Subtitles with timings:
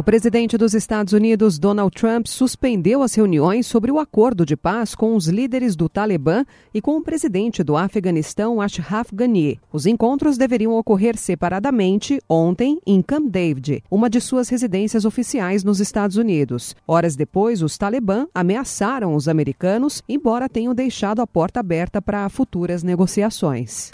[0.00, 4.94] O presidente dos Estados Unidos, Donald Trump, suspendeu as reuniões sobre o acordo de paz
[4.94, 6.42] com os líderes do Talibã
[6.72, 9.60] e com o presidente do Afeganistão, Ashraf Ghani.
[9.70, 15.80] Os encontros deveriam ocorrer separadamente ontem em Camp David, uma de suas residências oficiais nos
[15.80, 16.74] Estados Unidos.
[16.88, 22.82] Horas depois, os Talibã ameaçaram os americanos, embora tenham deixado a porta aberta para futuras
[22.82, 23.90] negociações.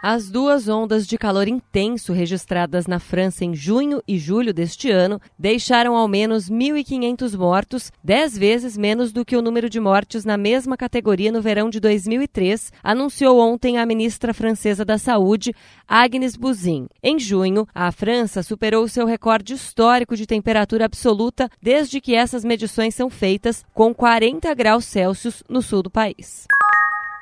[0.00, 5.20] As duas ondas de calor intenso registradas na França em junho e julho deste ano
[5.36, 10.36] deixaram ao menos 1.500 mortos, dez vezes menos do que o número de mortes na
[10.36, 15.52] mesma categoria no verão de 2003, anunciou ontem a ministra francesa da Saúde,
[15.86, 16.86] Agnes Buzyn.
[17.02, 22.94] Em junho, a França superou seu recorde histórico de temperatura absoluta desde que essas medições
[22.94, 26.46] são feitas, com 40 graus Celsius no sul do país.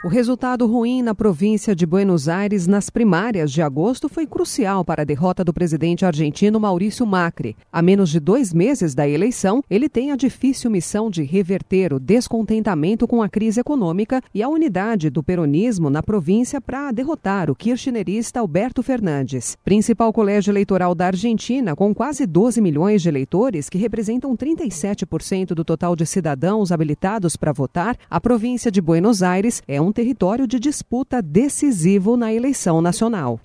[0.04, 5.00] O resultado ruim na província de Buenos Aires nas primárias de agosto foi crucial para
[5.00, 7.56] a derrota do presidente argentino Maurício Macri.
[7.72, 11.98] A menos de dois meses da eleição, ele tem a difícil missão de reverter o
[11.98, 17.56] descontentamento com a crise econômica e a unidade do peronismo na província para derrotar o
[17.56, 19.56] kirchnerista Alberto Fernandes.
[19.64, 25.64] Principal colégio eleitoral da Argentina, com quase 12 milhões de eleitores, que representam 37% do
[25.64, 30.58] total de cidadãos habilitados para votar, a província de Buenos Aires é um território de
[30.58, 33.40] disputa decisivo na eleição nacional.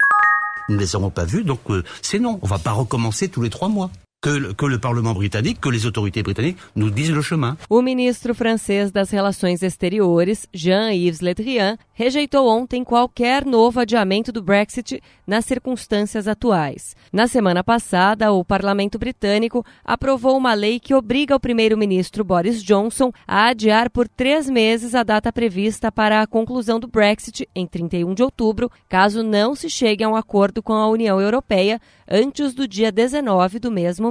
[0.70, 2.39] Nous ne les aurons pas vus, donc euh, c'est non.
[2.42, 3.89] On va pas recommencer tous les trois mois.
[4.22, 7.58] Que, que le Parlement britannique, que les autorités britanniques nous disent le chemin.
[7.69, 14.44] O ministro francês das Relações Exteriores, Jean-Yves Le Drian, rejeitou ontem qualquer novo adiamento do
[14.44, 16.95] Brexit nas circunstâncias atuais.
[17.11, 23.11] Na semana passada, o parlamento britânico aprovou uma lei que obriga o primeiro-ministro Boris Johnson
[23.28, 28.13] a adiar por três meses a data prevista para a conclusão do Brexit em 31
[28.13, 32.67] de outubro, caso não se chegue a um acordo com a União Europeia antes do
[32.67, 34.10] dia 19 do mesmo